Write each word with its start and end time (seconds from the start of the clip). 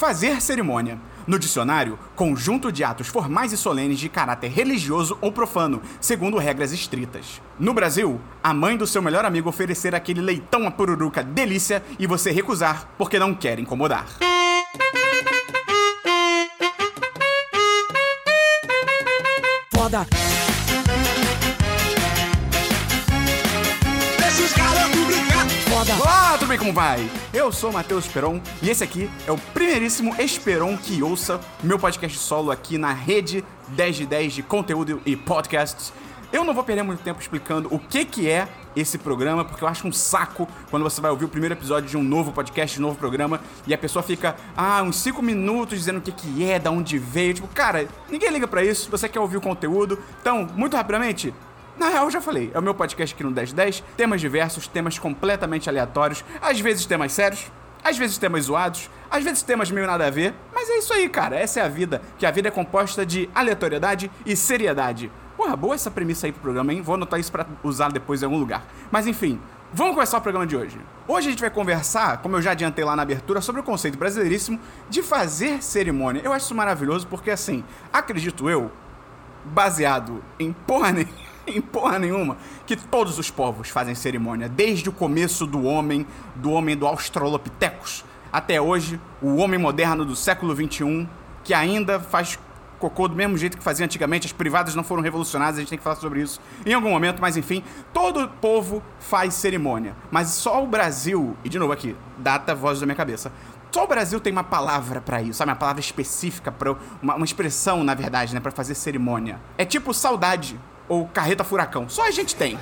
Fazer 0.00 0.40
cerimônia. 0.40 0.98
No 1.26 1.38
dicionário, 1.38 1.98
conjunto 2.16 2.72
de 2.72 2.82
atos 2.82 3.06
formais 3.06 3.52
e 3.52 3.56
solenes 3.58 3.98
de 3.98 4.08
caráter 4.08 4.50
religioso 4.50 5.18
ou 5.20 5.30
profano, 5.30 5.82
segundo 6.00 6.38
regras 6.38 6.72
estritas. 6.72 7.42
No 7.58 7.74
Brasil, 7.74 8.18
a 8.42 8.54
mãe 8.54 8.78
do 8.78 8.86
seu 8.86 9.02
melhor 9.02 9.26
amigo 9.26 9.50
oferecer 9.50 9.94
aquele 9.94 10.22
leitão 10.22 10.66
a 10.66 10.70
pururuca 10.70 11.22
delícia 11.22 11.84
e 11.98 12.06
você 12.06 12.30
recusar 12.30 12.88
porque 12.96 13.18
não 13.18 13.34
quer 13.34 13.58
incomodar. 13.58 14.06
Foda. 19.70 20.06
Foda. 25.80 25.94
Olá, 25.94 26.36
tudo 26.36 26.48
bem? 26.48 26.58
Como 26.58 26.74
vai? 26.74 27.10
Eu 27.32 27.50
sou 27.50 27.70
o 27.70 27.72
Matheus 27.72 28.04
Esperon 28.04 28.38
e 28.60 28.68
esse 28.68 28.84
aqui 28.84 29.10
é 29.26 29.32
o 29.32 29.38
primeiríssimo 29.38 30.14
Esperon 30.20 30.76
que 30.76 31.02
ouça 31.02 31.40
meu 31.62 31.78
podcast 31.78 32.18
solo 32.18 32.50
aqui 32.50 32.76
na 32.76 32.92
rede 32.92 33.42
10 33.68 33.96
de 33.96 34.06
10 34.06 34.32
de 34.34 34.42
conteúdo 34.42 35.00
e 35.06 35.16
podcasts. 35.16 35.90
Eu 36.30 36.44
não 36.44 36.52
vou 36.52 36.62
perder 36.62 36.82
muito 36.82 37.02
tempo 37.02 37.18
explicando 37.18 37.74
o 37.74 37.78
que, 37.78 38.04
que 38.04 38.28
é 38.28 38.46
esse 38.76 38.98
programa, 38.98 39.42
porque 39.42 39.64
eu 39.64 39.68
acho 39.68 39.88
um 39.88 39.92
saco 39.92 40.46
quando 40.68 40.82
você 40.82 41.00
vai 41.00 41.10
ouvir 41.10 41.24
o 41.24 41.28
primeiro 41.28 41.54
episódio 41.54 41.88
de 41.88 41.96
um 41.96 42.02
novo 42.02 42.30
podcast, 42.30 42.76
de 42.76 42.80
um 42.82 42.86
novo 42.86 42.98
programa, 42.98 43.40
e 43.66 43.72
a 43.72 43.78
pessoa 43.78 44.02
fica, 44.02 44.36
ah, 44.54 44.82
uns 44.82 44.96
5 44.96 45.22
minutos 45.22 45.78
dizendo 45.78 45.96
o 45.96 46.02
que, 46.02 46.12
que 46.12 46.44
é, 46.44 46.58
da 46.58 46.70
onde 46.70 46.98
veio. 46.98 47.34
Tipo, 47.34 47.48
cara, 47.48 47.88
ninguém 48.08 48.30
liga 48.30 48.46
pra 48.46 48.62
isso, 48.62 48.90
você 48.90 49.08
quer 49.08 49.18
ouvir 49.18 49.38
o 49.38 49.40
conteúdo. 49.40 49.98
Então, 50.20 50.46
muito 50.54 50.76
rapidamente, 50.76 51.34
na 51.80 51.88
real, 51.88 52.04
eu 52.04 52.10
já 52.10 52.20
falei, 52.20 52.50
é 52.52 52.58
o 52.58 52.62
meu 52.62 52.74
podcast 52.74 53.14
aqui 53.14 53.24
no 53.24 53.30
1010, 53.30 53.82
temas 53.96 54.20
diversos, 54.20 54.68
temas 54.68 54.98
completamente 54.98 55.66
aleatórios, 55.68 56.22
às 56.40 56.60
vezes 56.60 56.84
temas 56.84 57.10
sérios, 57.10 57.50
às 57.82 57.96
vezes 57.96 58.18
temas 58.18 58.44
zoados, 58.44 58.90
às 59.10 59.24
vezes 59.24 59.42
temas 59.42 59.70
meio 59.70 59.86
nada 59.86 60.06
a 60.06 60.10
ver, 60.10 60.34
mas 60.54 60.68
é 60.68 60.76
isso 60.76 60.92
aí, 60.92 61.08
cara, 61.08 61.36
essa 61.36 61.58
é 61.60 61.62
a 61.64 61.68
vida, 61.68 62.02
que 62.18 62.26
a 62.26 62.30
vida 62.30 62.48
é 62.48 62.50
composta 62.50 63.06
de 63.06 63.30
aleatoriedade 63.34 64.10
e 64.26 64.36
seriedade. 64.36 65.10
Porra, 65.38 65.56
boa 65.56 65.74
essa 65.74 65.90
premissa 65.90 66.26
aí 66.26 66.32
pro 66.32 66.42
programa, 66.42 66.70
hein? 66.70 66.82
Vou 66.82 66.96
anotar 66.96 67.18
isso 67.18 67.32
pra 67.32 67.46
usar 67.62 67.90
depois 67.90 68.20
em 68.20 68.26
algum 68.26 68.38
lugar. 68.38 68.62
Mas 68.90 69.06
enfim, 69.06 69.40
vamos 69.72 69.94
começar 69.94 70.18
o 70.18 70.20
programa 70.20 70.46
de 70.46 70.54
hoje. 70.54 70.78
Hoje 71.08 71.28
a 71.28 71.30
gente 71.30 71.40
vai 71.40 71.48
conversar, 71.48 72.18
como 72.18 72.36
eu 72.36 72.42
já 72.42 72.50
adiantei 72.50 72.84
lá 72.84 72.94
na 72.94 73.00
abertura, 73.00 73.40
sobre 73.40 73.62
o 73.62 73.64
conceito 73.64 73.96
brasileiríssimo 73.96 74.60
de 74.90 75.02
fazer 75.02 75.62
cerimônia. 75.62 76.20
Eu 76.22 76.34
acho 76.34 76.44
isso 76.44 76.54
maravilhoso 76.54 77.06
porque, 77.06 77.30
assim, 77.30 77.64
acredito 77.90 78.50
eu, 78.50 78.70
baseado 79.46 80.22
em 80.38 80.52
porra, 80.52 80.92
ne- 80.92 81.08
em 81.56 81.60
porra 81.60 81.98
nenhuma, 81.98 82.36
que 82.66 82.76
todos 82.76 83.18
os 83.18 83.30
povos 83.30 83.68
fazem 83.68 83.94
cerimônia, 83.94 84.48
desde 84.48 84.88
o 84.88 84.92
começo 84.92 85.46
do 85.46 85.64
homem, 85.64 86.06
do 86.36 86.50
homem 86.50 86.76
do 86.76 86.86
Australopithecus, 86.86 88.04
até 88.32 88.60
hoje, 88.60 89.00
o 89.20 89.36
homem 89.36 89.58
moderno 89.58 90.04
do 90.04 90.14
século 90.14 90.54
XXI, 90.54 91.08
que 91.42 91.52
ainda 91.52 91.98
faz 91.98 92.38
cocô 92.78 93.06
do 93.06 93.14
mesmo 93.14 93.36
jeito 93.36 93.58
que 93.58 93.62
fazia 93.62 93.84
antigamente, 93.84 94.26
as 94.26 94.32
privadas 94.32 94.74
não 94.74 94.82
foram 94.82 95.02
revolucionadas, 95.02 95.56
a 95.56 95.60
gente 95.60 95.68
tem 95.68 95.78
que 95.78 95.84
falar 95.84 95.96
sobre 95.96 96.22
isso 96.22 96.40
em 96.64 96.72
algum 96.72 96.90
momento, 96.90 97.20
mas 97.20 97.36
enfim, 97.36 97.62
todo 97.92 98.26
povo 98.40 98.82
faz 98.98 99.34
cerimônia. 99.34 99.94
Mas 100.10 100.28
só 100.28 100.62
o 100.64 100.66
Brasil, 100.66 101.36
e 101.44 101.48
de 101.48 101.58
novo 101.58 101.72
aqui, 101.72 101.94
data 102.16 102.54
voz 102.54 102.80
da 102.80 102.86
minha 102.86 102.96
cabeça. 102.96 103.30
Só 103.70 103.84
o 103.84 103.86
Brasil 103.86 104.18
tem 104.18 104.32
uma 104.32 104.42
palavra 104.42 105.00
pra 105.00 105.22
isso, 105.22 105.34
sabe? 105.34 105.50
Uma 105.50 105.56
palavra 105.56 105.80
específica, 105.80 106.50
pra, 106.50 106.74
uma, 107.00 107.14
uma 107.14 107.24
expressão, 107.24 107.84
na 107.84 107.94
verdade, 107.94 108.34
né? 108.34 108.40
Pra 108.40 108.50
fazer 108.50 108.74
cerimônia. 108.74 109.38
É 109.56 109.64
tipo 109.64 109.94
saudade 109.94 110.58
ou 110.90 111.06
carreta 111.06 111.44
furacão. 111.44 111.88
Só 111.88 112.06
a 112.06 112.10
gente 112.10 112.34
tem. 112.34 112.58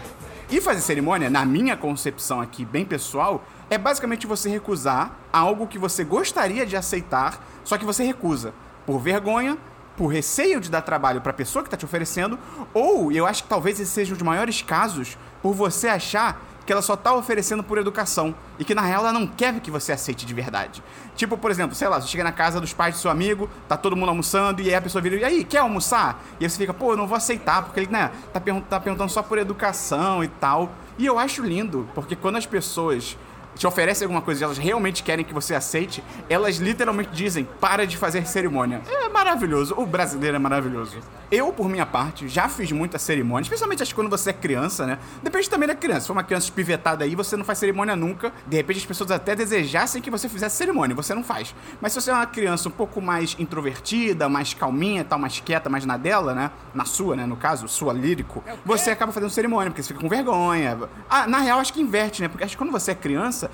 E 0.51 0.61
fazer 0.61 0.83
cerimônia, 0.83 1.31
na 1.31 1.45
minha 1.45 1.77
concepção 1.77 2.41
aqui, 2.41 2.65
bem 2.65 2.85
pessoal, 2.85 3.43
é 3.71 3.79
basicamente 3.79 4.27
você 4.27 4.51
recusar 4.51 5.19
algo 5.33 5.67
que 5.67 5.79
você 5.79 6.05
gostaria 6.05 6.65
de 6.67 6.77
aceitar, 6.77 7.43
só 7.65 7.79
que 7.79 7.85
você 7.85 8.05
recusa. 8.05 8.53
Por 8.87 8.99
vergonha, 8.99 9.57
por 9.97 10.09
receio 10.09 10.61
de 10.61 10.71
dar 10.71 10.83
trabalho 10.83 11.23
pra 11.23 11.33
pessoa 11.33 11.63
que 11.63 11.71
tá 11.71 11.77
te 11.77 11.85
oferecendo, 11.85 12.39
ou, 12.73 13.11
eu 13.11 13.27
acho 13.27 13.43
que 13.43 13.49
talvez 13.49 13.81
esse 13.81 13.91
seja 13.91 14.13
um 14.13 14.17
dos 14.17 14.27
maiores 14.27 14.63
casos, 14.63 15.19
por 15.43 15.55
você 15.55 15.89
achar 15.89 16.41
que 16.69 16.73
ela 16.73 16.83
só 16.83 16.95
tá 16.95 17.15
oferecendo 17.15 17.63
por 17.65 17.79
educação 17.79 18.35
e 18.59 18.65
que 18.65 18.75
na 18.75 18.83
real 18.83 19.01
ela 19.01 19.11
não 19.11 19.27
quer 19.27 19.59
que 19.59 19.71
você 19.71 19.91
aceite 19.91 20.27
de 20.27 20.35
verdade. 20.35 20.83
Tipo, 21.17 21.39
por 21.39 21.51
exemplo, 21.51 21.75
sei 21.75 21.89
lá, 21.89 21.99
você 21.99 22.09
chega 22.09 22.23
na 22.23 22.31
casa 22.31 22.61
dos 22.61 22.75
pais 22.75 22.95
do 22.95 23.01
seu 23.01 23.11
amigo, 23.11 23.49
tá 23.67 23.75
todo 23.75 23.97
mundo 23.97 24.11
almoçando 24.11 24.61
e 24.61 24.69
aí 24.69 24.75
a 24.75 24.83
pessoa 24.83 25.01
vira, 25.01 25.17
e 25.17 25.25
aí, 25.25 25.45
quer 25.45 25.61
almoçar? 25.61 26.23
E 26.39 26.45
aí 26.45 26.51
você 26.51 26.59
fica, 26.59 26.75
pô, 26.75 26.93
eu 26.93 26.97
não 26.99 27.07
vou 27.07 27.17
aceitar, 27.17 27.63
porque 27.63 27.81
ele, 27.81 27.91
né, 27.91 28.11
tá, 28.35 28.43
tá 28.69 28.79
perguntando 28.79 29.11
só 29.11 29.23
por 29.23 29.39
educação 29.39 30.23
e 30.23 30.29
tal. 30.29 30.71
E 30.99 31.07
eu 31.07 31.19
acho 31.19 31.43
lindo, 31.43 31.89
porque 31.95 32.15
quando 32.15 32.37
as 32.37 32.45
pessoas 32.45 33.17
te 33.59 33.67
oferecem 33.67 34.07
alguma 34.07 34.23
coisa 34.23 34.41
e 34.41 34.45
elas 34.45 34.57
realmente 34.57 35.03
querem 35.03 35.25
que 35.25 35.35
você 35.35 35.55
aceite, 35.55 36.03
elas 36.31 36.57
literalmente 36.57 37.11
dizem, 37.13 37.47
para 37.61 37.87
de 37.87 37.97
fazer 37.97 38.27
cerimônia. 38.27 38.81
É 38.87 39.09
maravilhoso, 39.09 39.75
o 39.77 39.85
brasileiro 39.85 40.37
é 40.37 40.39
maravilhoso. 40.39 40.99
Eu, 41.31 41.53
por 41.53 41.69
minha 41.69 41.85
parte, 41.85 42.29
já 42.29 42.49
fiz 42.49 42.71
muita 42.73 42.99
cerimônia, 42.99 43.43
especialmente 43.43 43.83
acho 43.83 43.91
que 43.91 43.97
quando 43.97 44.09
você 44.09 44.31
é 44.31 44.33
criança, 44.33 44.87
né? 44.87 44.99
Depende 45.23 45.51
também 45.51 45.67
da 45.69 45.75
criança. 45.75 46.01
Se 46.01 46.07
for 46.07 46.13
uma 46.15 46.23
criança 46.23 46.47
espivetada 46.47 47.05
aí, 47.05 47.15
você 47.15 47.37
não 47.37 47.45
faz 47.45 47.59
cerimônia 47.59 47.95
nunca. 47.97 48.33
De 48.47 48.57
repente 48.57 48.79
as 48.79 48.87
pessoas 48.87 49.11
até 49.11 49.35
desejassem 49.35 50.01
que 50.01 50.11
você 50.11 50.29
fizesse 50.29 50.57
cerimônia, 50.57 50.95
você 50.95 51.13
não 51.13 51.25
faz. 51.25 51.55
Mas 51.81 51.93
se 51.93 52.01
você 52.01 52.11
é 52.11 52.15
uma 52.15 52.27
criança 52.27 52.69
um 52.69 52.73
pouco 52.73 53.03
mais 53.03 53.37
introvertida, 53.39 54.29
mais 54.29 54.55
calminha, 54.55 55.05
tal, 55.05 55.19
mais 55.19 55.41
quieta, 55.41 55.69
mais 55.69 55.85
na 55.85 55.97
dela, 55.97 56.33
né? 56.33 56.51
Na 56.73 56.85
sua, 56.85 57.17
né? 57.17 57.27
No 57.27 57.37
caso, 57.37 57.69
sua 57.69 57.93
lírico, 57.93 58.43
você 58.65 58.91
acaba 58.91 59.13
fazendo 59.13 59.31
cerimônia, 59.31 59.71
porque 59.71 59.83
você 59.83 59.89
fica 59.89 60.01
com 60.01 60.09
vergonha. 60.09 60.79
Ah, 61.11 61.27
na 61.27 61.41
real, 61.41 61.59
acho 61.59 61.73
que 61.73 61.81
inverte, 61.81 62.23
né? 62.23 62.29
Porque 62.29 62.45
acho 62.45 62.57
que 62.57 62.59
quando 62.59 62.73
você 62.73 62.93
é 62.93 62.95
criança, 62.95 63.48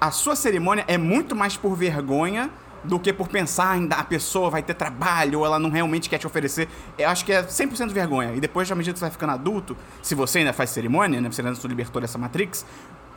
a 0.00 0.10
sua 0.10 0.34
cerimônia 0.34 0.84
é 0.88 0.96
muito 0.96 1.36
mais 1.36 1.56
por 1.56 1.74
vergonha 1.74 2.50
do 2.82 2.98
que 2.98 3.12
por 3.12 3.28
pensar 3.28 3.72
ainda 3.72 3.96
a 3.96 4.04
pessoa 4.04 4.48
vai 4.48 4.62
ter 4.62 4.74
trabalho 4.74 5.40
ou 5.40 5.46
ela 5.46 5.58
não 5.58 5.70
realmente 5.70 6.08
quer 6.08 6.18
te 6.18 6.26
oferecer. 6.26 6.68
Eu 6.96 7.08
acho 7.10 7.24
que 7.24 7.32
é 7.32 7.42
100% 7.42 7.90
vergonha. 7.90 8.34
E 8.34 8.40
depois, 8.40 8.70
à 8.70 8.74
medida 8.74 8.94
que 8.94 8.98
você 8.98 9.04
vai 9.04 9.10
ficando 9.10 9.32
adulto, 9.32 9.76
se 10.02 10.14
você 10.14 10.38
ainda 10.38 10.52
faz 10.52 10.70
cerimônia, 10.70 11.20
né, 11.20 11.30
você 11.30 11.42
ainda 11.42 11.54
se 11.54 11.68
libertou 11.68 12.00
dessa 12.00 12.16
Matrix, 12.16 12.64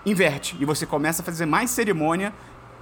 inverte. 0.05 0.57
E 0.59 0.65
você 0.65 0.85
começa 0.85 1.21
a 1.21 1.25
fazer 1.25 1.45
mais 1.45 1.69
cerimônia 1.69 2.33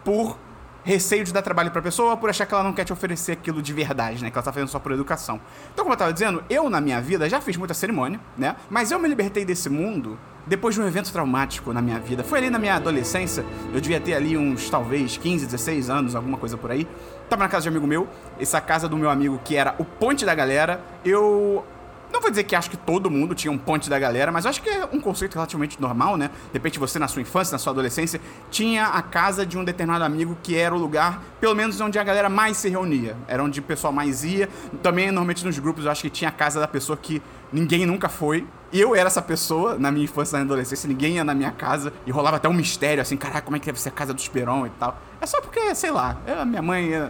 por 0.03 0.37
receio 0.83 1.23
de 1.23 1.31
dar 1.31 1.43
trabalho 1.43 1.69
pra 1.69 1.81
pessoa 1.81 2.11
ou 2.11 2.17
por 2.17 2.29
achar 2.29 2.45
que 2.47 2.53
ela 2.53 2.63
não 2.63 2.73
quer 2.73 2.83
te 2.83 2.91
oferecer 2.91 3.33
aquilo 3.33 3.61
de 3.61 3.71
verdade, 3.71 4.23
né? 4.23 4.31
Que 4.31 4.37
ela 4.37 4.43
tá 4.43 4.51
fazendo 4.51 4.69
só 4.69 4.79
por 4.79 4.91
educação. 4.91 5.39
Então, 5.71 5.85
como 5.85 5.93
eu 5.93 5.97
tava 5.97 6.11
dizendo, 6.11 6.43
eu 6.49 6.69
na 6.69 6.81
minha 6.81 6.99
vida 6.99 7.29
já 7.29 7.39
fiz 7.39 7.55
muita 7.55 7.75
cerimônia, 7.75 8.19
né? 8.35 8.55
Mas 8.69 8.91
eu 8.91 8.97
me 8.97 9.07
libertei 9.07 9.45
desse 9.45 9.69
mundo 9.69 10.17
depois 10.51 10.75
de 10.75 10.81
um 10.81 10.85
evento 10.85 11.09
traumático 11.13 11.71
na 11.71 11.81
minha 11.81 11.97
vida. 11.97 12.25
Foi 12.25 12.39
ali 12.39 12.49
na 12.49 12.59
minha 12.59 12.75
adolescência, 12.75 13.45
eu 13.73 13.79
devia 13.79 14.01
ter 14.01 14.13
ali 14.13 14.35
uns 14.35 14.69
talvez 14.69 15.15
15, 15.15 15.45
16 15.45 15.89
anos, 15.89 16.13
alguma 16.13 16.37
coisa 16.37 16.57
por 16.57 16.69
aí. 16.69 16.85
Tava 17.29 17.43
na 17.43 17.49
casa 17.49 17.63
de 17.63 17.69
um 17.69 17.71
amigo 17.71 17.87
meu, 17.87 18.05
essa 18.37 18.59
casa 18.59 18.89
do 18.89 18.97
meu 18.97 19.09
amigo 19.09 19.39
que 19.45 19.55
era 19.55 19.73
o 19.79 19.85
ponte 19.85 20.25
da 20.25 20.35
galera. 20.35 20.81
Eu 21.05 21.63
não 22.11 22.19
vou 22.19 22.29
dizer 22.29 22.43
que 22.43 22.53
acho 22.53 22.69
que 22.69 22.75
todo 22.75 23.09
mundo 23.09 23.33
tinha 23.33 23.49
um 23.49 23.57
ponte 23.57 23.89
da 23.89 23.97
galera, 23.97 24.29
mas 24.29 24.45
acho 24.45 24.61
que 24.61 24.69
é 24.69 24.85
um 24.91 24.99
conceito 24.99 25.35
relativamente 25.35 25.79
normal, 25.79 26.17
né? 26.17 26.27
De 26.27 26.53
repente 26.53 26.77
você, 26.77 26.99
na 26.99 27.07
sua 27.07 27.21
infância, 27.21 27.53
na 27.53 27.57
sua 27.57 27.71
adolescência, 27.71 28.19
tinha 28.49 28.87
a 28.87 29.01
casa 29.01 29.45
de 29.45 29.57
um 29.57 29.63
determinado 29.63 30.03
amigo 30.03 30.37
que 30.43 30.57
era 30.57 30.75
o 30.75 30.77
lugar, 30.77 31.23
pelo 31.39 31.55
menos, 31.55 31.79
onde 31.79 31.97
a 31.97 32.03
galera 32.03 32.27
mais 32.27 32.57
se 32.57 32.67
reunia. 32.67 33.15
Era 33.25 33.41
onde 33.41 33.61
o 33.61 33.63
pessoal 33.63 33.93
mais 33.93 34.25
ia. 34.25 34.49
Também, 34.83 35.07
normalmente, 35.07 35.45
nos 35.45 35.57
grupos, 35.57 35.85
eu 35.85 35.91
acho 35.91 36.01
que 36.01 36.09
tinha 36.09 36.27
a 36.27 36.33
casa 36.33 36.59
da 36.59 36.67
pessoa 36.67 36.97
que 36.97 37.21
ninguém 37.51 37.85
nunca 37.85 38.09
foi. 38.09 38.45
Eu 38.73 38.95
era 38.95 39.07
essa 39.07 39.21
pessoa 39.21 39.77
na 39.77 39.91
minha 39.91 40.05
infância 40.05 40.37
e 40.37 40.39
na 40.39 40.45
adolescência, 40.45 40.87
ninguém 40.87 41.15
ia 41.15 41.23
na 41.25 41.33
minha 41.33 41.51
casa 41.51 41.91
e 42.05 42.11
rolava 42.11 42.37
até 42.37 42.47
um 42.47 42.53
mistério, 42.53 43.01
assim, 43.01 43.17
caraca, 43.17 43.41
como 43.41 43.57
é 43.57 43.59
que 43.59 43.65
deve 43.65 43.79
ser 43.81 43.89
a 43.89 43.91
casa 43.91 44.13
do 44.13 44.19
Esperon 44.19 44.65
e 44.65 44.69
tal. 44.71 44.97
É 45.19 45.25
só 45.25 45.41
porque, 45.41 45.75
sei 45.75 45.91
lá, 45.91 46.17
eu- 46.25 46.39
a 46.39 46.45
minha 46.45 46.61
mãe. 46.61 46.89
é- 46.93 47.09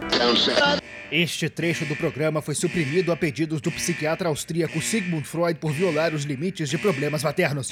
Este 1.12 1.48
trecho 1.48 1.84
do 1.84 1.94
programa 1.94 2.40
foi 2.40 2.54
suprimido 2.54 3.12
a 3.12 3.16
pedidos 3.16 3.60
do 3.60 3.70
psiquiatra 3.70 4.28
austríaco 4.28 4.80
Sigmund 4.80 5.24
Freud 5.28 5.58
por 5.60 5.70
violar 5.70 6.14
os 6.14 6.24
limites 6.24 6.68
de 6.70 6.78
problemas 6.78 7.22
maternos. 7.22 7.70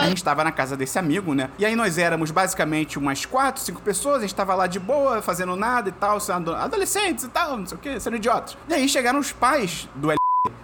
A 0.00 0.06
gente 0.06 0.24
tava 0.24 0.42
na 0.42 0.50
casa 0.50 0.76
desse 0.76 0.98
amigo, 0.98 1.34
né? 1.34 1.50
E 1.58 1.64
aí 1.66 1.76
nós 1.76 1.98
éramos 1.98 2.30
basicamente 2.30 2.98
umas 2.98 3.24
quatro, 3.26 3.62
cinco 3.62 3.80
pessoas, 3.82 4.18
a 4.18 4.20
gente 4.22 4.34
tava 4.34 4.54
lá 4.54 4.66
de 4.66 4.78
boa, 4.80 5.20
fazendo 5.22 5.54
nada 5.56 5.88
e 5.90 5.92
tal, 5.92 6.18
sendo 6.20 6.54
adolescentes 6.54 7.24
e 7.24 7.28
tal, 7.28 7.58
não 7.58 7.66
sei 7.66 7.76
o 7.76 7.80
que, 7.80 8.00
sendo 8.00 8.16
idiotas. 8.16 8.56
E 8.68 8.74
aí 8.74 8.88
chegaram 8.88 9.18
os 9.20 9.30
pais 9.30 9.86
do 9.94 10.10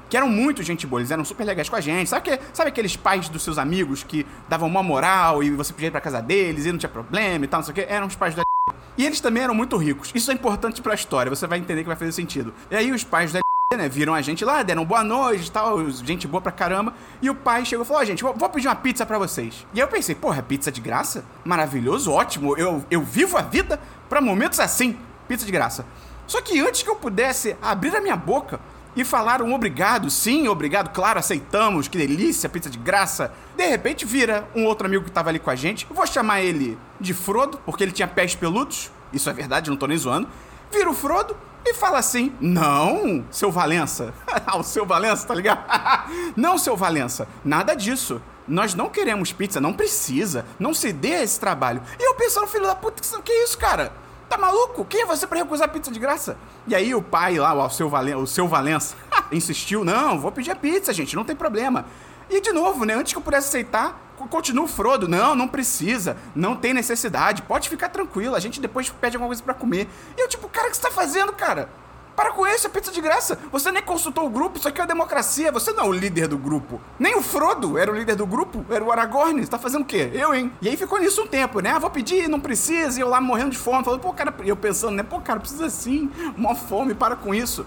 que 0.08 0.16
eram 0.16 0.28
muito 0.28 0.62
gente 0.62 0.86
boa, 0.86 1.00
eles 1.00 1.10
eram 1.10 1.24
super 1.24 1.44
legais 1.44 1.68
com 1.68 1.76
a 1.76 1.80
gente. 1.80 2.08
Sabe, 2.08 2.30
que, 2.30 2.40
sabe 2.52 2.68
aqueles 2.68 2.96
pais 2.96 3.28
dos 3.28 3.42
seus 3.42 3.58
amigos 3.58 4.02
que 4.04 4.26
davam 4.48 4.68
uma 4.68 4.82
moral 4.82 5.42
e 5.42 5.50
você 5.50 5.72
podia 5.72 5.88
ir 5.88 5.90
pra 5.90 6.00
casa 6.00 6.20
deles 6.20 6.66
e 6.66 6.72
não 6.72 6.78
tinha 6.78 6.90
problema 6.90 7.44
e 7.44 7.48
tal, 7.48 7.60
não 7.60 7.64
sei 7.64 7.72
o 7.72 7.74
que? 7.74 7.92
Eram 7.92 8.06
os 8.06 8.16
pais 8.16 8.36
L 8.36 8.44
E 8.96 9.04
eles 9.04 9.20
também 9.20 9.42
eram 9.42 9.54
muito 9.54 9.76
ricos. 9.76 10.12
Isso 10.14 10.30
é 10.30 10.34
importante 10.34 10.80
pra 10.80 10.94
história, 10.94 11.28
você 11.28 11.46
vai 11.46 11.58
entender 11.58 11.82
que 11.82 11.88
vai 11.88 11.96
fazer 11.96 12.12
sentido. 12.12 12.54
E 12.70 12.76
aí 12.76 12.92
os 12.92 13.02
pais 13.02 13.34
L 13.34 13.42
né, 13.76 13.88
viram 13.88 14.14
a 14.14 14.22
gente 14.22 14.44
lá, 14.44 14.62
deram 14.62 14.84
boa 14.84 15.02
noite 15.02 15.48
e 15.48 15.50
tal, 15.50 15.88
gente 15.90 16.26
boa 16.28 16.40
pra 16.40 16.52
caramba. 16.52 16.94
E 17.20 17.28
o 17.28 17.34
pai 17.34 17.64
chegou 17.64 17.84
e 17.84 17.86
falou: 17.86 18.02
Ó, 18.02 18.04
gente, 18.04 18.22
vou, 18.22 18.48
pedir 18.48 18.68
uma 18.68 18.76
pizza 18.76 19.04
pra 19.04 19.18
vocês. 19.18 19.66
E 19.74 19.80
aí 19.80 19.86
eu 19.86 19.88
pensei: 19.88 20.14
porra, 20.14 20.42
pizza 20.42 20.70
de 20.70 20.80
graça? 20.80 21.24
Maravilhoso, 21.44 22.12
ótimo. 22.12 22.56
Eu, 22.56 22.84
eu 22.90 23.02
vivo 23.02 23.36
a 23.36 23.42
vida 23.42 23.80
pra 24.08 24.20
momentos 24.20 24.60
assim. 24.60 24.96
Pizza 25.26 25.44
de 25.44 25.52
graça. 25.52 25.84
Só 26.26 26.40
que 26.40 26.58
antes 26.60 26.82
que 26.82 26.88
eu 26.88 26.96
pudesse 26.96 27.56
abrir 27.60 27.94
a 27.96 28.00
minha 28.00 28.16
boca 28.16 28.60
e 28.96 29.04
falar 29.04 29.42
um 29.42 29.52
obrigado, 29.52 30.08
sim, 30.10 30.46
obrigado, 30.46 30.92
claro, 30.92 31.18
aceitamos, 31.18 31.88
que 31.88 31.98
delícia, 31.98 32.48
pizza 32.48 32.70
de 32.70 32.78
graça. 32.78 33.32
De 33.56 33.66
repente 33.66 34.04
vira 34.04 34.48
um 34.54 34.64
outro 34.64 34.86
amigo 34.86 35.04
que 35.04 35.10
tava 35.10 35.30
ali 35.30 35.38
com 35.38 35.50
a 35.50 35.56
gente. 35.56 35.86
Vou 35.90 36.06
chamar 36.06 36.42
ele 36.42 36.78
de 37.00 37.12
Frodo, 37.12 37.58
porque 37.64 37.82
ele 37.82 37.92
tinha 37.92 38.06
pés 38.06 38.34
peludos. 38.34 38.90
Isso 39.12 39.28
é 39.28 39.32
verdade, 39.32 39.70
não 39.70 39.76
tô 39.76 39.86
nem 39.86 39.96
zoando. 39.96 40.28
vira 40.70 40.90
o 40.90 40.94
Frodo 40.94 41.36
e 41.64 41.74
fala 41.74 41.98
assim: 41.98 42.32
Não, 42.40 43.24
seu 43.30 43.50
Valença. 43.50 44.12
o 44.56 44.62
seu 44.62 44.86
Valença, 44.86 45.26
tá 45.26 45.34
ligado? 45.34 45.64
não, 46.36 46.58
seu 46.58 46.76
Valença, 46.76 47.26
nada 47.44 47.74
disso. 47.74 48.20
Nós 48.46 48.74
não 48.74 48.90
queremos 48.90 49.32
pizza, 49.32 49.60
não 49.60 49.72
precisa. 49.72 50.44
Não 50.58 50.74
se 50.74 50.92
dê 50.92 51.22
esse 51.22 51.40
trabalho. 51.40 51.82
E 51.98 52.06
eu 52.06 52.14
pensando, 52.14 52.46
filho 52.46 52.66
da 52.66 52.74
puta, 52.74 53.02
que 53.22 53.32
isso, 53.32 53.56
cara? 53.56 53.90
Tá 54.34 54.38
maluco? 54.38 54.84
Quem 54.84 55.02
é 55.02 55.06
você 55.06 55.28
pra 55.28 55.38
recusar 55.38 55.68
pizza 55.68 55.92
de 55.92 56.00
graça? 56.00 56.36
E 56.66 56.74
aí 56.74 56.92
o 56.92 57.00
pai 57.00 57.38
lá, 57.38 57.54
o 57.54 57.70
seu, 57.70 57.88
Valen 57.88 58.16
o 58.16 58.26
seu 58.26 58.48
Valença, 58.48 58.96
insistiu: 59.30 59.84
Não, 59.84 60.18
vou 60.18 60.32
pedir 60.32 60.50
a 60.50 60.56
pizza, 60.56 60.92
gente, 60.92 61.14
não 61.14 61.22
tem 61.22 61.36
problema. 61.36 61.86
E 62.28 62.40
de 62.40 62.50
novo, 62.52 62.84
né? 62.84 62.94
Antes 62.94 63.12
que 63.12 63.18
eu 63.18 63.22
pudesse 63.22 63.46
aceitar, 63.46 64.12
continua 64.28 64.64
o 64.64 64.68
Frodo. 64.68 65.06
Não, 65.06 65.36
não 65.36 65.46
precisa. 65.46 66.16
Não 66.34 66.56
tem 66.56 66.74
necessidade. 66.74 67.42
Pode 67.42 67.68
ficar 67.68 67.90
tranquilo. 67.90 68.34
A 68.34 68.40
gente 68.40 68.60
depois 68.60 68.90
pede 68.90 69.14
alguma 69.14 69.28
coisa 69.28 69.40
para 69.40 69.54
comer. 69.54 69.88
E 70.18 70.20
eu, 70.20 70.28
tipo, 70.28 70.48
cara, 70.48 70.66
o 70.66 70.70
que 70.72 70.78
você 70.78 70.82
tá 70.82 70.90
fazendo, 70.90 71.32
cara? 71.32 71.68
Para 72.16 72.32
com 72.32 72.46
isso, 72.46 72.66
é 72.66 72.70
pizza 72.70 72.92
de 72.92 73.00
graça. 73.00 73.38
Você 73.50 73.72
nem 73.72 73.82
consultou 73.82 74.26
o 74.26 74.30
grupo, 74.30 74.58
isso 74.58 74.68
aqui 74.68 74.80
é 74.80 74.86
democracia. 74.86 75.50
Você 75.50 75.72
não 75.72 75.84
é 75.84 75.88
o 75.88 75.92
líder 75.92 76.28
do 76.28 76.38
grupo. 76.38 76.80
Nem 76.98 77.16
o 77.16 77.22
Frodo 77.22 77.76
era 77.76 77.90
o 77.90 77.94
líder 77.94 78.14
do 78.14 78.26
grupo, 78.26 78.64
era 78.70 78.84
o 78.84 78.92
Aragorn. 78.92 79.40
Você 79.40 79.50
tá 79.50 79.58
fazendo 79.58 79.82
o 79.82 79.86
quê? 79.86 80.10
Eu, 80.12 80.34
hein? 80.34 80.52
E 80.62 80.68
aí 80.68 80.76
ficou 80.76 80.98
nisso 80.98 81.22
um 81.22 81.26
tempo, 81.26 81.60
né? 81.60 81.70
Ah, 81.70 81.78
vou 81.78 81.90
pedir, 81.90 82.28
não 82.28 82.38
precisa. 82.38 82.98
E 82.98 83.02
eu 83.02 83.08
lá 83.08 83.20
morrendo 83.20 83.50
de 83.50 83.58
fome, 83.58 83.84
falando, 83.84 84.00
pô, 84.00 84.12
cara, 84.12 84.32
eu 84.44 84.56
pensando, 84.56 84.94
né? 84.94 85.02
Pô, 85.02 85.20
cara, 85.20 85.40
precisa 85.40 85.68
sim. 85.68 86.10
Mó 86.36 86.54
fome, 86.54 86.94
para 86.94 87.16
com 87.16 87.34
isso. 87.34 87.66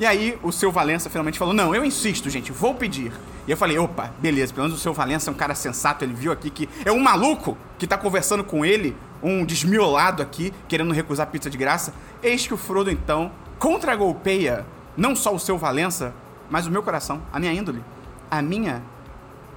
E 0.00 0.06
aí 0.06 0.38
o 0.42 0.50
seu 0.50 0.72
Valença 0.72 1.10
finalmente 1.10 1.38
falou: 1.38 1.52
Não, 1.52 1.74
eu 1.74 1.84
insisto, 1.84 2.30
gente, 2.30 2.50
vou 2.50 2.74
pedir. 2.74 3.12
E 3.46 3.50
eu 3.50 3.56
falei: 3.56 3.78
opa, 3.78 4.10
beleza, 4.18 4.50
pelo 4.50 4.64
menos 4.64 4.78
o 4.78 4.82
seu 4.82 4.94
Valença 4.94 5.28
é 5.28 5.32
um 5.32 5.36
cara 5.36 5.54
sensato, 5.54 6.02
ele 6.02 6.14
viu 6.14 6.32
aqui 6.32 6.48
que 6.48 6.68
é 6.86 6.90
um 6.90 6.98
maluco 7.00 7.54
que 7.78 7.86
tá 7.86 7.98
conversando 7.98 8.42
com 8.42 8.64
ele, 8.64 8.96
um 9.22 9.44
desmiolado 9.44 10.22
aqui, 10.22 10.54
querendo 10.66 10.92
recusar 10.94 11.26
pizza 11.26 11.50
de 11.50 11.58
graça. 11.58 11.92
Eis 12.22 12.46
que 12.46 12.54
o 12.54 12.56
Frodo, 12.56 12.90
então, 12.90 13.30
contra-golpeia 13.60 14.66
não 14.96 15.14
só 15.14 15.32
o 15.32 15.38
seu 15.38 15.56
Valença, 15.56 16.12
mas 16.50 16.66
o 16.66 16.70
meu 16.70 16.82
coração, 16.82 17.22
a 17.32 17.38
minha 17.38 17.52
índole, 17.52 17.84
a 18.28 18.42
minha 18.42 18.82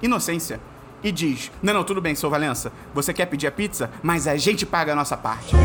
inocência. 0.00 0.60
E 1.02 1.10
diz: 1.10 1.50
Não, 1.62 1.74
não, 1.74 1.82
tudo 1.82 2.00
bem, 2.00 2.14
seu 2.14 2.30
Valença, 2.30 2.72
você 2.94 3.12
quer 3.12 3.26
pedir 3.26 3.46
a 3.46 3.52
pizza, 3.52 3.90
mas 4.02 4.28
a 4.28 4.36
gente 4.36 4.64
paga 4.64 4.92
a 4.92 4.96
nossa 4.96 5.16
parte. 5.16 5.56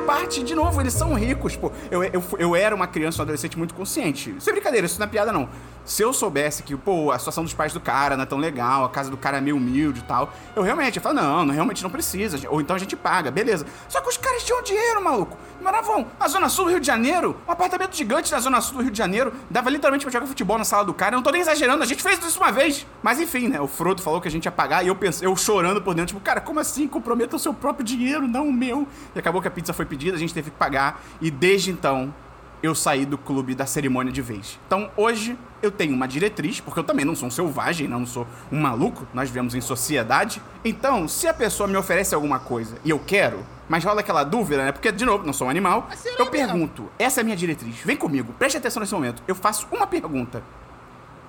Parte 0.00 0.42
de 0.42 0.54
novo. 0.54 0.80
Eles 0.80 0.92
são 0.92 1.14
ricos, 1.14 1.56
pô. 1.56 1.72
Eu, 1.90 2.02
eu, 2.04 2.22
eu 2.38 2.56
era 2.56 2.74
uma 2.74 2.86
criança, 2.86 3.20
um 3.20 3.22
adolescente 3.22 3.58
muito 3.58 3.74
consciente. 3.74 4.34
Isso 4.36 4.48
é 4.48 4.52
brincadeira, 4.52 4.86
isso 4.86 4.98
não 4.98 5.06
é 5.06 5.10
piada, 5.10 5.32
não. 5.32 5.48
Se 5.88 6.02
eu 6.02 6.12
soubesse 6.12 6.62
que, 6.62 6.76
pô, 6.76 7.10
a 7.10 7.18
situação 7.18 7.42
dos 7.42 7.54
pais 7.54 7.72
do 7.72 7.80
cara 7.80 8.14
não 8.14 8.24
é 8.24 8.26
tão 8.26 8.36
legal, 8.36 8.84
a 8.84 8.90
casa 8.90 9.10
do 9.10 9.16
cara 9.16 9.38
é 9.38 9.40
meio 9.40 9.56
humilde 9.56 10.00
e 10.00 10.02
tal, 10.02 10.30
eu 10.54 10.62
realmente 10.62 10.96
ia 10.96 11.00
falar, 11.00 11.14
não, 11.14 11.46
não, 11.46 11.54
realmente 11.54 11.82
não 11.82 11.88
precisa. 11.88 12.38
Ou 12.50 12.60
então 12.60 12.76
a 12.76 12.78
gente 12.78 12.94
paga, 12.94 13.30
beleza. 13.30 13.64
Só 13.88 13.98
que 14.02 14.08
os 14.08 14.18
caras 14.18 14.44
tinham 14.44 14.62
dinheiro, 14.62 15.02
maluco. 15.02 15.34
Moravam 15.62 16.06
na 16.20 16.28
Zona 16.28 16.50
Sul 16.50 16.66
do 16.66 16.70
Rio 16.72 16.80
de 16.80 16.86
Janeiro, 16.86 17.34
um 17.48 17.50
apartamento 17.50 17.96
gigante 17.96 18.30
na 18.30 18.38
Zona 18.38 18.60
Sul 18.60 18.76
do 18.76 18.82
Rio 18.82 18.90
de 18.90 18.98
Janeiro, 18.98 19.32
dava 19.48 19.70
literalmente 19.70 20.04
pra 20.04 20.12
jogar 20.12 20.26
futebol 20.26 20.58
na 20.58 20.64
sala 20.64 20.84
do 20.84 20.92
cara. 20.92 21.14
Eu 21.14 21.16
não 21.16 21.22
tô 21.22 21.30
nem 21.30 21.40
exagerando, 21.40 21.82
a 21.82 21.86
gente 21.86 22.02
fez 22.02 22.22
isso 22.22 22.38
uma 22.38 22.52
vez. 22.52 22.86
Mas 23.02 23.18
enfim, 23.18 23.48
né? 23.48 23.58
O 23.58 23.66
Frodo 23.66 24.02
falou 24.02 24.20
que 24.20 24.28
a 24.28 24.30
gente 24.30 24.44
ia 24.44 24.52
pagar 24.52 24.84
e 24.84 24.88
eu 24.88 24.94
pensei, 24.94 25.26
eu 25.26 25.34
chorando 25.36 25.80
por 25.80 25.94
dentro, 25.94 26.08
tipo, 26.14 26.20
cara, 26.20 26.42
como 26.42 26.60
assim? 26.60 26.86
Comprometa 26.86 27.34
o 27.34 27.38
seu 27.38 27.54
próprio 27.54 27.82
dinheiro, 27.82 28.28
não 28.28 28.46
o 28.48 28.52
meu. 28.52 28.86
E 29.14 29.18
acabou 29.18 29.40
que 29.40 29.48
a 29.48 29.50
pizza 29.50 29.72
foi 29.72 29.86
pedida, 29.88 30.16
a 30.16 30.20
gente 30.20 30.34
teve 30.34 30.50
que 30.50 30.56
pagar. 30.56 31.02
E 31.20 31.30
desde 31.30 31.70
então, 31.70 32.14
eu 32.62 32.74
saí 32.74 33.06
do 33.06 33.16
clube 33.16 33.54
da 33.54 33.66
cerimônia 33.66 34.12
de 34.12 34.22
vez. 34.22 34.58
Então 34.66 34.90
hoje 34.96 35.36
eu 35.62 35.70
tenho 35.70 35.94
uma 35.94 36.06
diretriz, 36.06 36.60
porque 36.60 36.78
eu 36.78 36.84
também 36.84 37.04
não 37.04 37.14
sou 37.14 37.28
um 37.28 37.30
selvagem, 37.30 37.88
não 37.88 38.06
sou 38.06 38.26
um 38.50 38.60
maluco, 38.60 39.06
nós 39.12 39.28
vivemos 39.28 39.54
em 39.54 39.60
sociedade. 39.60 40.40
Então, 40.64 41.08
se 41.08 41.26
a 41.26 41.34
pessoa 41.34 41.68
me 41.68 41.76
oferece 41.76 42.14
alguma 42.14 42.38
coisa 42.38 42.76
e 42.84 42.90
eu 42.90 42.98
quero, 42.98 43.44
mas 43.68 43.84
rola 43.84 44.00
aquela 44.00 44.24
dúvida, 44.24 44.64
né? 44.64 44.72
Porque, 44.72 44.90
de 44.92 45.04
novo, 45.04 45.26
não 45.26 45.32
sou 45.32 45.46
um 45.46 45.50
animal. 45.50 45.88
Eu 46.18 46.26
pergunto, 46.26 46.88
essa 46.98 47.20
é 47.20 47.22
a 47.22 47.24
minha 47.24 47.36
diretriz, 47.36 47.76
vem 47.84 47.96
comigo, 47.96 48.32
preste 48.38 48.56
atenção 48.56 48.80
nesse 48.80 48.94
momento. 48.94 49.22
Eu 49.26 49.34
faço 49.34 49.66
uma 49.70 49.86
pergunta. 49.86 50.42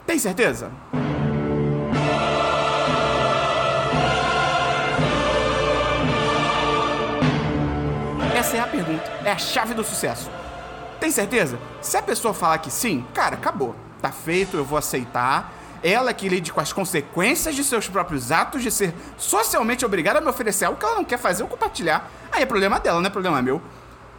Tem 0.06 0.17
certeza? 0.17 0.71
Essa 8.49 8.57
é 8.57 8.61
a 8.61 8.67
pergunta, 8.67 9.03
é 9.23 9.31
a 9.31 9.37
chave 9.37 9.75
do 9.75 9.83
sucesso. 9.83 10.27
Tem 10.99 11.11
certeza? 11.11 11.59
Se 11.83 11.95
a 11.97 12.01
pessoa 12.01 12.33
falar 12.33 12.57
que 12.57 12.71
sim, 12.71 13.05
cara, 13.13 13.35
acabou. 13.35 13.75
Tá 14.01 14.11
feito, 14.11 14.57
eu 14.57 14.65
vou 14.65 14.79
aceitar. 14.79 15.53
Ela 15.83 16.11
que 16.15 16.27
lide 16.27 16.51
com 16.51 16.59
as 16.59 16.73
consequências 16.73 17.53
de 17.53 17.63
seus 17.63 17.87
próprios 17.87 18.31
atos, 18.31 18.63
de 18.63 18.71
ser 18.71 18.91
socialmente 19.19 19.85
obrigada 19.85 20.17
a 20.17 20.21
me 20.21 20.29
oferecer 20.29 20.65
algo 20.65 20.79
que 20.79 20.83
ela 20.83 20.95
não 20.95 21.05
quer 21.05 21.19
fazer 21.19 21.43
ou 21.43 21.47
compartilhar. 21.47 22.09
Aí 22.31 22.41
é 22.41 22.45
problema 22.47 22.79
dela, 22.79 22.99
não 22.99 23.05
é 23.05 23.11
problema 23.11 23.39
meu. 23.39 23.61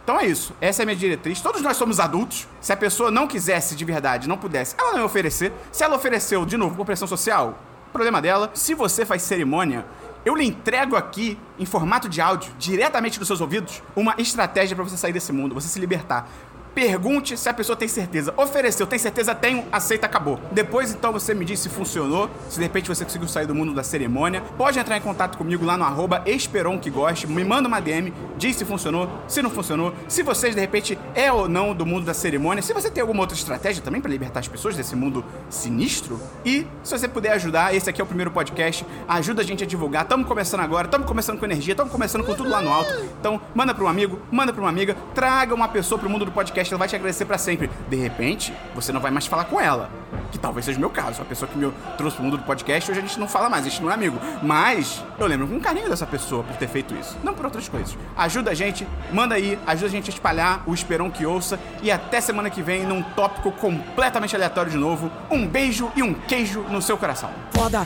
Então 0.01 0.17
é 0.17 0.27
isso. 0.27 0.55
Essa 0.61 0.81
é 0.81 0.83
a 0.83 0.85
minha 0.85 0.97
diretriz. 0.97 1.41
Todos 1.41 1.61
nós 1.61 1.75
somos 1.75 1.99
adultos. 1.99 2.47
Se 2.61 2.71
a 2.71 2.77
pessoa 2.77 3.11
não 3.11 3.27
quisesse 3.27 3.75
de 3.75 3.83
verdade, 3.83 4.29
não 4.29 4.37
pudesse, 4.37 4.75
ela 4.79 4.93
não 4.93 4.99
ia 4.99 5.05
oferecer. 5.05 5.51
Se 5.73 5.83
ela 5.83 5.97
ofereceu, 5.97 6.45
de 6.45 6.55
novo, 6.55 6.73
por 6.73 6.85
pressão 6.85 7.05
social, 7.05 7.59
problema 7.91 8.21
dela. 8.21 8.49
Se 8.53 8.73
você 8.73 9.05
faz 9.05 9.23
cerimônia, 9.23 9.85
eu 10.23 10.35
lhe 10.35 10.45
entrego 10.45 10.95
aqui, 10.95 11.37
em 11.57 11.65
formato 11.65 12.07
de 12.07 12.21
áudio, 12.21 12.51
diretamente 12.59 13.17
dos 13.17 13.27
seus 13.27 13.41
ouvidos, 13.41 13.81
uma 13.95 14.15
estratégia 14.17 14.75
para 14.75 14.83
você 14.83 14.97
sair 14.97 15.13
desse 15.13 15.31
mundo, 15.31 15.55
você 15.55 15.67
se 15.67 15.79
libertar. 15.79 16.27
Pergunte 16.73 17.35
se 17.35 17.49
a 17.49 17.53
pessoa 17.53 17.75
tem 17.75 17.87
certeza. 17.87 18.33
Ofereceu, 18.37 18.87
tem 18.87 18.97
certeza? 18.97 19.35
Tenho, 19.35 19.65
aceita, 19.71 20.05
acabou. 20.05 20.39
Depois, 20.53 20.93
então, 20.93 21.11
você 21.11 21.33
me 21.33 21.43
diz 21.43 21.59
se 21.59 21.67
funcionou, 21.67 22.29
se 22.49 22.55
de 22.55 22.63
repente 22.63 22.87
você 22.87 23.03
conseguiu 23.03 23.27
sair 23.27 23.45
do 23.45 23.53
mundo 23.53 23.73
da 23.73 23.83
cerimônia. 23.83 24.41
Pode 24.57 24.79
entrar 24.79 24.95
em 24.95 25.01
contato 25.01 25.37
comigo 25.37 25.65
lá 25.65 25.75
no 25.75 25.83
arroba 25.83 26.23
Esperon 26.25 26.79
que 26.79 26.89
goste, 26.89 27.27
me 27.27 27.43
manda 27.43 27.67
uma 27.67 27.81
DM, 27.81 28.13
diz 28.37 28.55
se 28.55 28.63
funcionou, 28.63 29.09
se 29.27 29.41
não 29.41 29.49
funcionou, 29.49 29.93
se 30.07 30.23
vocês, 30.23 30.55
de 30.55 30.61
repente, 30.61 30.97
é 31.13 31.31
ou 31.31 31.49
não 31.49 31.75
do 31.75 31.85
mundo 31.85 32.05
da 32.05 32.13
cerimônia, 32.13 32.63
se 32.63 32.73
você 32.73 32.89
tem 32.89 33.01
alguma 33.01 33.21
outra 33.21 33.35
estratégia 33.35 33.83
também 33.83 33.99
para 33.99 34.09
libertar 34.09 34.39
as 34.39 34.47
pessoas 34.47 34.75
desse 34.75 34.95
mundo 34.95 35.25
sinistro. 35.49 36.21
E, 36.45 36.65
se 36.83 36.97
você 36.97 37.07
puder 37.07 37.33
ajudar, 37.33 37.75
esse 37.75 37.89
aqui 37.89 37.99
é 37.99 38.03
o 38.03 38.07
primeiro 38.07 38.31
podcast, 38.31 38.85
ajuda 39.09 39.41
a 39.41 39.45
gente 39.45 39.61
a 39.61 39.67
divulgar. 39.67 40.03
Estamos 40.03 40.25
começando 40.25 40.61
agora, 40.61 40.85
estamos 40.85 41.05
começando 41.05 41.37
com 41.37 41.45
energia, 41.45 41.73
estamos 41.73 41.91
começando 41.91 42.23
com 42.23 42.33
tudo 42.33 42.49
lá 42.49 42.61
no 42.61 42.71
alto. 42.71 42.93
Então, 43.19 43.41
manda 43.53 43.73
para 43.73 43.83
um 43.83 43.89
amigo, 43.89 44.19
manda 44.31 44.53
para 44.53 44.61
uma 44.61 44.69
amiga, 44.69 44.95
traga 45.13 45.53
uma 45.53 45.67
pessoa 45.67 45.99
para 45.99 46.07
o 46.07 46.09
mundo 46.09 46.23
do 46.23 46.31
podcast 46.31 46.60
podcast, 46.61 46.73
ela 46.73 46.79
vai 46.79 46.87
te 46.87 46.95
agradecer 46.95 47.25
para 47.25 47.37
sempre. 47.37 47.69
De 47.89 47.95
repente, 47.95 48.53
você 48.73 48.91
não 48.91 48.99
vai 49.01 49.11
mais 49.11 49.25
falar 49.25 49.45
com 49.45 49.59
ela. 49.59 49.89
Que 50.31 50.39
talvez 50.39 50.65
seja 50.65 50.77
o 50.77 50.79
meu 50.79 50.89
caso. 50.89 51.21
A 51.21 51.25
pessoa 51.25 51.49
que 51.49 51.57
me 51.57 51.71
trouxe 51.97 52.15
pro 52.15 52.23
mundo 52.23 52.37
do 52.37 52.43
podcast, 52.43 52.89
hoje 52.89 52.99
a 52.99 53.03
gente 53.03 53.19
não 53.19 53.27
fala 53.27 53.49
mais, 53.49 53.65
a 53.65 53.69
gente 53.69 53.81
não 53.81 53.91
é 53.91 53.93
amigo. 53.93 54.17
Mas 54.41 55.03
eu 55.19 55.27
lembro 55.27 55.47
com 55.47 55.59
carinho 55.59 55.89
dessa 55.89 56.05
pessoa 56.05 56.43
por 56.43 56.55
ter 56.55 56.67
feito 56.67 56.95
isso. 56.95 57.17
Não 57.23 57.33
por 57.33 57.45
outras 57.45 57.67
coisas. 57.67 57.97
Ajuda 58.15 58.51
a 58.51 58.53
gente, 58.53 58.87
manda 59.11 59.35
aí, 59.35 59.59
ajuda 59.67 59.87
a 59.87 59.89
gente 59.89 60.09
a 60.09 60.13
espalhar 60.13 60.63
o 60.65 60.73
Esperão 60.73 61.09
que 61.09 61.25
ouça. 61.25 61.59
E 61.81 61.91
até 61.91 62.21
semana 62.21 62.49
que 62.49 62.61
vem 62.61 62.85
num 62.85 63.01
tópico 63.01 63.51
completamente 63.51 64.35
aleatório 64.35 64.71
de 64.71 64.77
novo. 64.77 65.11
Um 65.29 65.45
beijo 65.45 65.91
e 65.95 66.03
um 66.03 66.13
queijo 66.13 66.61
no 66.69 66.81
seu 66.81 66.97
coração. 66.97 67.29
Foda! 67.51 67.85